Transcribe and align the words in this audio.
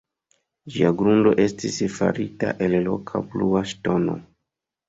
Ĝia 0.77 0.89
grundo 1.01 1.33
estis 1.43 1.77
farita 1.97 2.55
el 2.69 2.79
loka 2.89 3.25
blua 3.35 3.63
ŝtono. 3.75 4.21